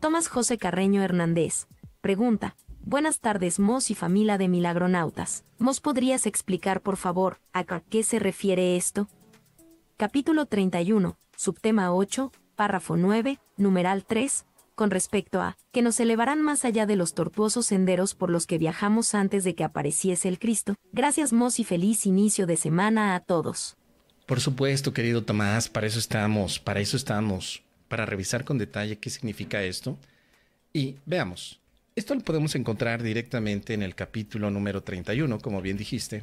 [0.00, 1.66] Tomás José Carreño Hernández.
[2.00, 2.56] Pregunta.
[2.82, 5.44] Buenas tardes, Mos y familia de Milagronautas.
[5.58, 9.08] Mos, ¿podrías explicar, por favor, a qué se refiere esto?
[9.98, 16.64] Capítulo 31, subtema 8, párrafo 9, numeral 3, con respecto a, que nos elevarán más
[16.64, 20.76] allá de los tortuosos senderos por los que viajamos antes de que apareciese el Cristo.
[20.94, 23.76] Gracias, Mos, y feliz inicio de semana a todos.
[24.24, 29.10] Por supuesto, querido Tomás, para eso estamos, para eso estamos, para revisar con detalle qué
[29.10, 29.98] significa esto.
[30.72, 31.58] Y veamos,
[31.96, 36.22] esto lo podemos encontrar directamente en el capítulo número 31, como bien dijiste,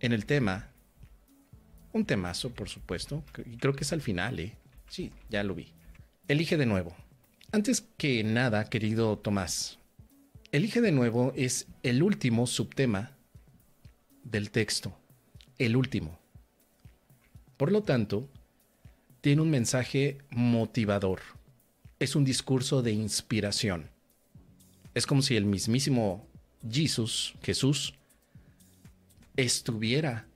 [0.00, 0.68] en el tema,
[1.94, 4.54] un temazo, por supuesto, y creo que es al final, ¿eh?
[4.90, 5.72] Sí, ya lo vi.
[6.28, 6.94] Elige de nuevo.
[7.52, 9.78] Antes que nada, querido Tomás,
[10.52, 13.16] elige de nuevo es el último subtema
[14.24, 14.94] del texto,
[15.56, 16.18] el último.
[17.56, 18.28] Por lo tanto,
[19.22, 21.20] tiene un mensaje motivador.
[21.98, 23.88] Es un discurso de inspiración.
[24.92, 26.26] Es como si el mismísimo
[26.70, 27.94] Jesús, Jesús,
[29.36, 30.26] estuviera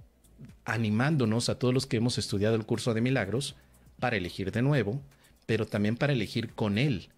[0.64, 3.56] animándonos a todos los que hemos estudiado el curso de milagros
[4.00, 5.02] para elegir de nuevo
[5.46, 7.08] pero también para elegir con Él,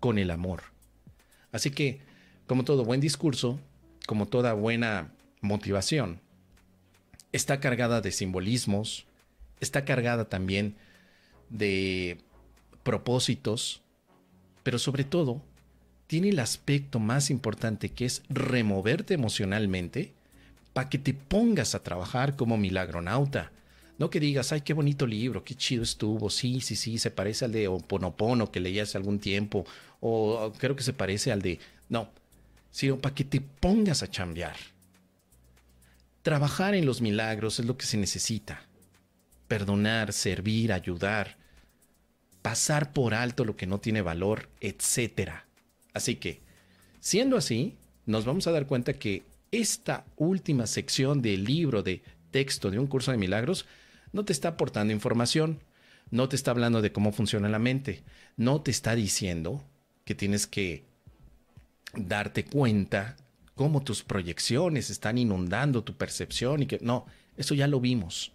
[0.00, 0.64] con el amor.
[1.52, 2.00] Así que,
[2.46, 3.60] como todo buen discurso,
[4.06, 6.20] como toda buena motivación,
[7.32, 9.06] está cargada de simbolismos,
[9.64, 10.76] está cargada también
[11.50, 12.18] de
[12.82, 13.82] propósitos,
[14.62, 15.42] pero sobre todo
[16.06, 20.12] tiene el aspecto más importante que es removerte emocionalmente
[20.72, 23.52] para que te pongas a trabajar como milagronauta,
[23.98, 27.44] no que digas, ay, qué bonito libro, qué chido estuvo, sí, sí, sí, se parece
[27.44, 29.64] al de Oponopono que leí hace algún tiempo,
[30.00, 31.60] o creo que se parece al de...
[31.88, 32.10] No,
[32.70, 34.56] sino para que te pongas a chambear.
[36.22, 38.66] Trabajar en los milagros es lo que se necesita.
[39.48, 41.36] Perdonar, servir, ayudar,
[42.42, 45.30] pasar por alto lo que no tiene valor, etc.
[45.92, 46.40] Así que,
[47.00, 52.70] siendo así, nos vamos a dar cuenta que esta última sección del libro de texto
[52.70, 53.66] de un curso de milagros
[54.12, 55.60] no te está aportando información,
[56.10, 58.02] no te está hablando de cómo funciona la mente,
[58.36, 59.64] no te está diciendo
[60.04, 60.84] que tienes que
[61.94, 63.16] darte cuenta
[63.54, 67.06] cómo tus proyecciones están inundando tu percepción y que no,
[67.36, 68.32] eso ya lo vimos.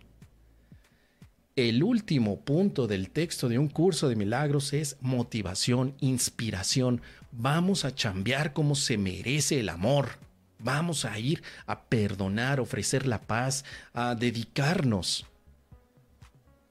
[1.67, 7.01] El último punto del texto de un curso de milagros es motivación, inspiración.
[7.33, 10.19] Vamos a chambear como se merece el amor.
[10.59, 15.25] Vamos a ir a perdonar, ofrecer la paz, a dedicarnos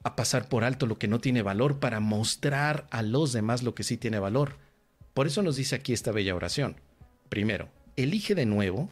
[0.05, 3.75] a pasar por alto lo que no tiene valor para mostrar a los demás lo
[3.75, 4.57] que sí tiene valor.
[5.13, 6.81] Por eso nos dice aquí esta bella oración.
[7.29, 8.89] Primero, elige de nuevo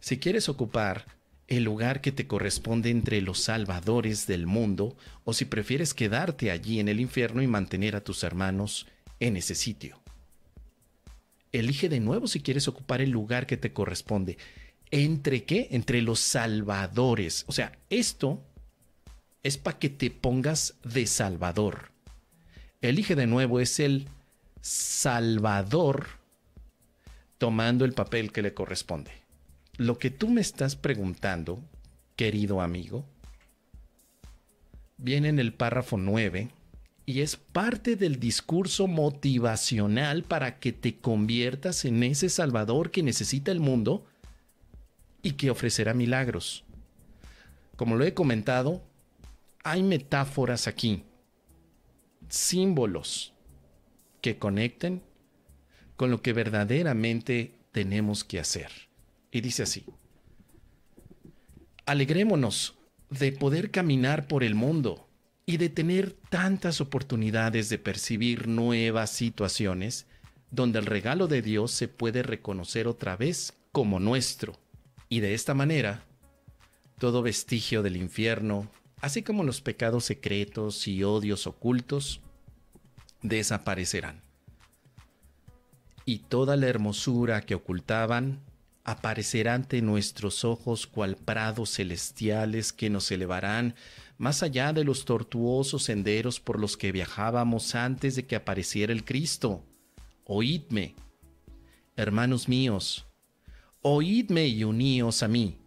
[0.00, 1.04] si quieres ocupar
[1.48, 6.80] el lugar que te corresponde entre los salvadores del mundo o si prefieres quedarte allí
[6.80, 8.86] en el infierno y mantener a tus hermanos
[9.20, 10.00] en ese sitio.
[11.52, 14.38] Elige de nuevo si quieres ocupar el lugar que te corresponde.
[14.90, 15.68] ¿Entre qué?
[15.70, 17.44] Entre los salvadores.
[17.46, 18.42] O sea, esto
[19.42, 21.92] es para que te pongas de Salvador.
[22.80, 24.08] Elige de nuevo, es el
[24.60, 26.06] Salvador
[27.38, 29.23] tomando el papel que le corresponde.
[29.76, 31.60] Lo que tú me estás preguntando,
[32.14, 33.04] querido amigo,
[34.98, 36.48] viene en el párrafo 9
[37.06, 43.50] y es parte del discurso motivacional para que te conviertas en ese Salvador que necesita
[43.50, 44.06] el mundo
[45.22, 46.62] y que ofrecerá milagros.
[47.74, 48.80] Como lo he comentado,
[49.64, 51.02] hay metáforas aquí,
[52.28, 53.32] símbolos
[54.20, 55.02] que conecten
[55.96, 58.93] con lo que verdaderamente tenemos que hacer.
[59.34, 59.84] Y dice así,
[61.86, 62.78] alegrémonos
[63.10, 65.08] de poder caminar por el mundo
[65.44, 70.06] y de tener tantas oportunidades de percibir nuevas situaciones
[70.52, 74.56] donde el regalo de Dios se puede reconocer otra vez como nuestro.
[75.08, 76.04] Y de esta manera,
[77.00, 78.70] todo vestigio del infierno,
[79.00, 82.20] así como los pecados secretos y odios ocultos,
[83.20, 84.22] desaparecerán.
[86.04, 88.38] Y toda la hermosura que ocultaban
[88.84, 93.74] aparecerá ante nuestros ojos cual prados celestiales que nos elevarán
[94.18, 99.04] más allá de los tortuosos senderos por los que viajábamos antes de que apareciera el
[99.04, 99.64] Cristo.
[100.24, 100.94] Oídme,
[101.96, 103.06] hermanos míos,
[103.82, 105.58] oídme y uníos a mí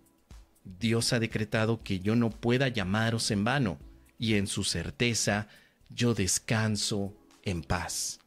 [0.79, 3.79] Dios ha decretado que yo no pueda llamaros en vano,
[4.19, 5.47] y en su certeza
[5.89, 7.13] yo descanso
[7.43, 8.19] en paz.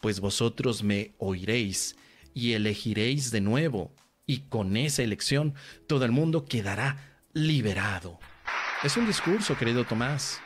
[0.00, 1.96] Pues vosotros me oiréis
[2.34, 3.92] y elegiréis de nuevo,
[4.26, 5.54] y con esa elección
[5.86, 8.18] todo el mundo quedará liberado.
[8.82, 10.40] Es un discurso, querido Tomás.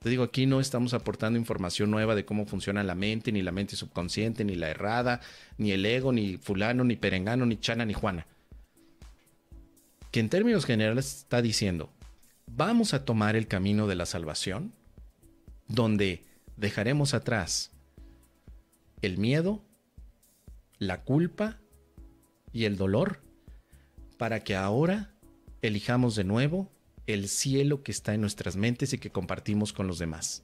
[0.00, 3.50] Te digo, aquí no estamos aportando información nueva de cómo funciona la mente, ni la
[3.50, 5.20] mente subconsciente, ni la errada,
[5.58, 8.26] ni el ego, ni fulano, ni perengano, ni chana, ni juana.
[10.12, 11.90] Que en términos generales está diciendo,
[12.46, 14.72] vamos a tomar el camino de la salvación,
[15.66, 16.24] donde
[16.56, 17.72] dejaremos atrás
[19.02, 19.64] el miedo,
[20.78, 21.58] la culpa
[22.52, 23.22] y el dolor,
[24.18, 25.12] para que ahora
[25.62, 26.70] elijamos de nuevo
[27.06, 30.42] el cielo que está en nuestras mentes y que compartimos con los demás.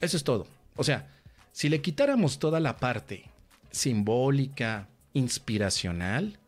[0.00, 0.46] Eso es todo.
[0.76, 1.08] O sea,
[1.52, 3.30] si le quitáramos toda la parte
[3.70, 6.38] simbólica, inspiracional,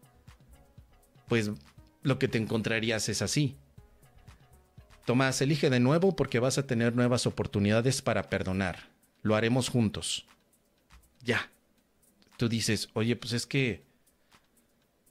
[1.29, 1.51] pues
[2.03, 3.57] lo que te encontrarías es así.
[5.05, 8.91] Tomás, elige de nuevo porque vas a tener nuevas oportunidades para perdonar.
[9.23, 10.27] Lo haremos juntos.
[11.23, 11.51] Ya.
[12.37, 13.85] Tú dices, oye, pues es que...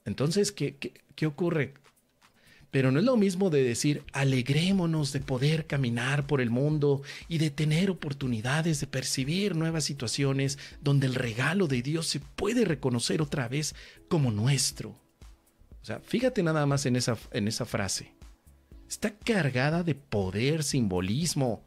[0.04, 1.74] Entonces, ¿qué, qué, qué ocurre?
[2.70, 7.38] Pero no es lo mismo de decir, alegrémonos de poder caminar por el mundo y
[7.38, 13.22] de tener oportunidades de percibir nuevas situaciones donde el regalo de Dios se puede reconocer
[13.22, 13.74] otra vez
[14.08, 14.90] como nuestro.
[14.90, 18.12] O sea, fíjate nada más en esa, en esa frase.
[18.88, 21.64] Está cargada de poder, simbolismo.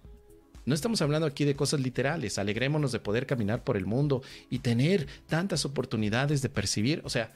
[0.69, 2.38] No estamos hablando aquí de cosas literales.
[2.38, 4.21] Alegrémonos de poder caminar por el mundo
[4.51, 7.01] y tener tantas oportunidades de percibir.
[7.06, 7.31] O sea,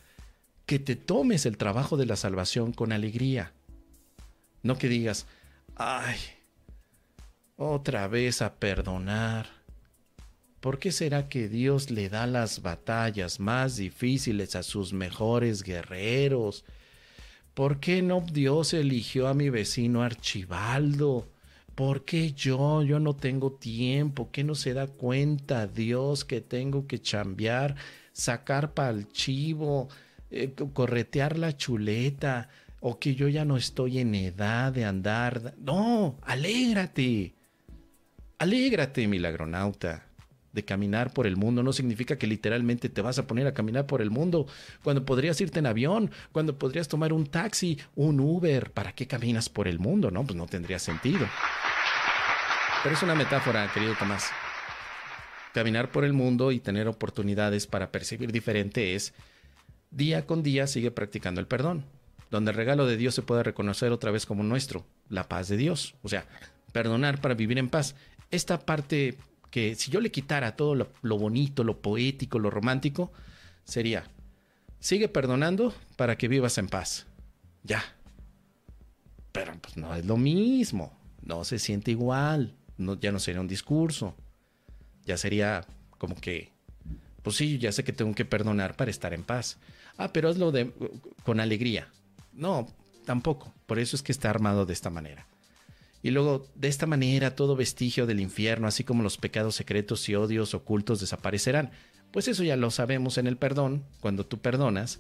[0.68, 3.52] que te tomes el trabajo de la salvación con alegría.
[4.62, 5.26] No que digas,
[5.76, 6.16] ay,
[7.58, 9.48] otra vez a perdonar.
[10.60, 16.66] ¿Por qué será que Dios le da las batallas más difíciles a sus mejores guerreros?
[17.56, 21.33] ¿Por qué no Dios eligió a mi vecino Archibaldo?
[21.76, 22.84] ¿Por qué yo?
[22.84, 24.30] Yo no tengo tiempo.
[24.32, 27.76] ¿Qué no se da cuenta Dios que tengo que chambear,
[28.12, 29.90] sacar para el chivo,
[30.30, 32.50] eh, corretear la chuleta,
[32.86, 35.54] o que yo ya no estoy en edad de andar.
[35.58, 37.34] No, alégrate.
[38.40, 40.06] Alégrate, milagronauta.
[40.54, 43.88] De caminar por el mundo no significa que literalmente te vas a poner a caminar
[43.88, 44.46] por el mundo
[44.84, 48.70] cuando podrías irte en avión, cuando podrías tomar un taxi, un Uber.
[48.72, 50.12] ¿Para qué caminas por el mundo?
[50.12, 51.28] No, pues no tendría sentido.
[52.84, 54.30] Pero es una metáfora, querido Tomás.
[55.56, 59.14] Caminar por el mundo y tener oportunidades para percibir diferente es
[59.90, 61.86] día con día sigue practicando el perdón,
[62.30, 65.58] donde el regalo de Dios se puede reconocer otra vez como nuestro, la paz de
[65.58, 65.96] Dios.
[66.04, 66.28] O sea,
[66.72, 67.96] perdonar para vivir en paz.
[68.30, 69.18] Esta parte
[69.54, 73.12] que si yo le quitara todo lo, bonito, lo poético, lo romántico,
[73.64, 74.04] sería,
[74.80, 77.06] sigue perdonando para que vivas en paz.
[77.62, 77.84] Ya.
[79.32, 83.48] Pero pues no es lo mismo, no se siente igual, no, ya no sería un
[83.48, 84.16] discurso,
[85.06, 85.68] ya sería
[86.00, 86.52] como que,
[87.22, 89.60] pues sí, ya sé que tengo que perdonar para estar en paz.
[89.98, 90.74] Ah, pero hazlo de,
[91.24, 91.90] con alegría.
[92.32, 92.68] No,
[93.06, 93.54] tampoco.
[93.68, 95.28] Por eso es que está armado de esta manera.
[96.04, 100.16] Y luego, de esta manera, todo vestigio del infierno, así como los pecados secretos y
[100.16, 101.72] odios ocultos desaparecerán.
[102.12, 103.86] Pues eso ya lo sabemos en el perdón.
[104.02, 105.00] Cuando tú perdonas,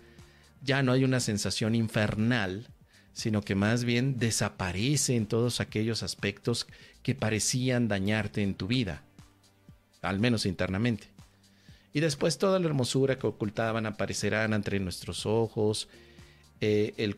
[0.63, 2.67] ya no hay una sensación infernal,
[3.11, 6.67] sino que más bien desaparece en todos aquellos aspectos
[7.03, 9.03] que parecían dañarte en tu vida,
[10.01, 11.09] al menos internamente.
[11.91, 15.89] Y después toda la hermosura que ocultaban aparecerán ante nuestros ojos,
[16.61, 17.17] eh, el,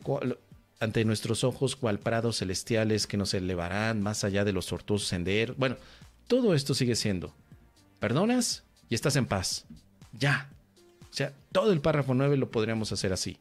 [0.80, 5.56] ante nuestros ojos cual prados celestiales que nos elevarán más allá de los tortuosos senderos.
[5.56, 5.76] Bueno,
[6.26, 7.34] todo esto sigue siendo.
[7.98, 9.64] Perdonas y estás en paz.
[10.12, 10.50] Ya.
[11.10, 13.38] O sea, todo el párrafo 9 lo podríamos hacer así.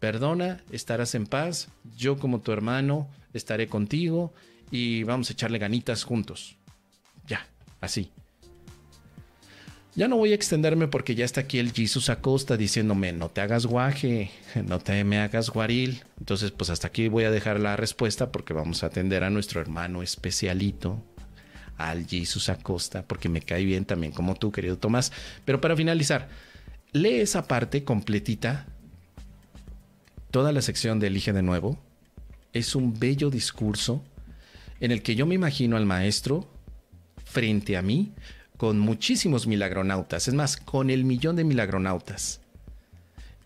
[0.00, 4.34] Perdona, estarás en paz, yo como tu hermano estaré contigo
[4.70, 6.56] y vamos a echarle ganitas juntos.
[7.26, 7.46] Ya,
[7.80, 8.10] así.
[9.94, 13.42] Ya no voy a extenderme porque ya está aquí el Jesus Acosta diciéndome, no te
[13.42, 14.30] hagas guaje,
[14.66, 16.02] no te me hagas guaril.
[16.18, 19.60] Entonces, pues hasta aquí voy a dejar la respuesta porque vamos a atender a nuestro
[19.60, 21.04] hermano especialito,
[21.76, 25.12] al Jesus Acosta, porque me cae bien también como tú, querido Tomás.
[25.44, 26.30] Pero para finalizar,
[26.92, 28.66] lee esa parte completita.
[30.30, 31.78] Toda la sección de Elige de nuevo.
[32.54, 34.02] Es un bello discurso
[34.80, 36.50] en el que yo me imagino al maestro
[37.24, 38.14] frente a mí
[38.62, 42.40] con muchísimos milagronautas, es más, con el millón de milagronautas.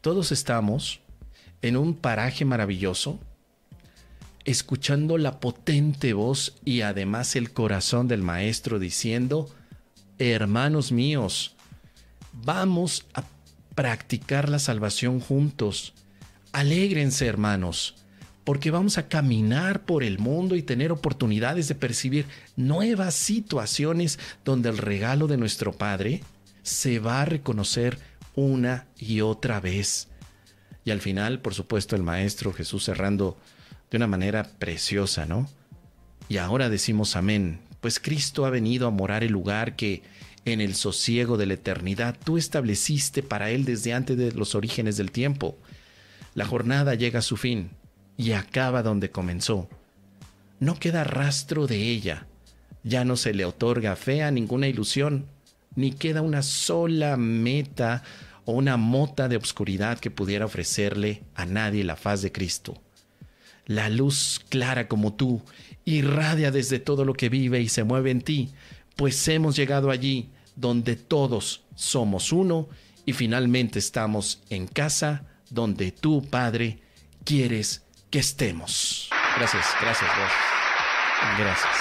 [0.03, 1.01] Todos estamos
[1.63, 3.19] en un paraje maravilloso,
[4.45, 9.49] escuchando la potente voz y además el corazón del Maestro diciendo,
[10.19, 11.55] hermanos míos,
[12.35, 13.25] vamos a
[13.75, 15.95] practicar la salvación juntos.
[16.53, 17.95] Alégrense, hermanos
[18.47, 24.69] porque vamos a caminar por el mundo y tener oportunidades de percibir nuevas situaciones donde
[24.69, 26.23] el regalo de nuestro Padre
[26.63, 27.99] se va a reconocer
[28.37, 30.07] una y otra vez.
[30.85, 33.37] Y al final, por supuesto, el Maestro Jesús cerrando
[33.91, 35.51] de una manera preciosa, ¿no?
[36.29, 40.05] Y ahora decimos amén, pues Cristo ha venido a morar el lugar que
[40.45, 44.97] en el sosiego de la eternidad tú estableciste para Él desde antes de los orígenes
[44.97, 45.59] del tiempo.
[46.35, 47.71] La jornada llega a su fin
[48.17, 49.69] y acaba donde comenzó.
[50.59, 52.27] No queda rastro de ella.
[52.83, 55.27] Ya no se le otorga fe a ninguna ilusión,
[55.75, 58.03] ni queda una sola meta
[58.45, 62.81] o una mota de obscuridad que pudiera ofrecerle a nadie la faz de Cristo.
[63.67, 65.43] La luz clara como tú
[65.85, 68.51] irradia desde todo lo que vive y se mueve en ti,
[68.95, 72.69] pues hemos llegado allí donde todos somos uno
[73.05, 76.81] y finalmente estamos en casa donde tú, Padre,
[77.25, 77.83] quieres
[78.19, 79.11] estemos.
[79.37, 80.57] Gracias, gracias, gracias.
[81.39, 81.75] Gracias.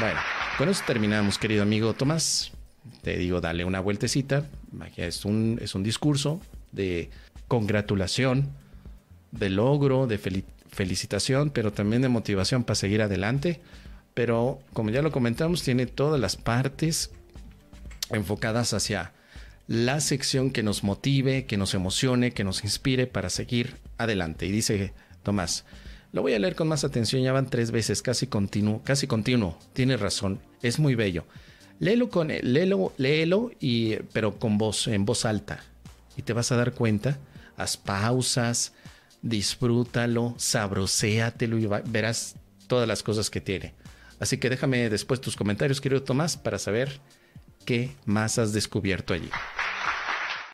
[0.00, 0.20] Bueno,
[0.58, 2.52] con eso terminamos, querido amigo Tomás.
[3.02, 4.46] Te digo, dale una vueltecita.
[4.96, 6.40] Es un, es un discurso
[6.72, 7.10] de
[7.48, 8.50] congratulación,
[9.32, 10.18] de logro, de
[10.68, 13.60] felicitación, pero también de motivación para seguir adelante.
[14.14, 17.10] Pero como ya lo comentamos, tiene todas las partes
[18.10, 19.12] enfocadas hacia
[19.66, 24.46] la sección que nos motive, que nos emocione, que nos inspire para seguir adelante.
[24.46, 24.92] Y dice
[25.22, 25.64] Tomás,
[26.12, 29.58] lo voy a leer con más atención, ya van tres veces, casi continuo, casi continuo.
[29.72, 31.24] Tiene razón, es muy bello.
[31.78, 35.60] Léelo con léelo, léelo y pero con voz en voz alta
[36.16, 37.18] y te vas a dar cuenta,
[37.56, 38.74] haz pausas,
[39.22, 43.74] disfrútalo, sabroséatelo y verás todas las cosas que tiene.
[44.18, 47.00] Así que déjame después tus comentarios, querido Tomás, para saber
[47.64, 49.30] qué más has descubierto allí.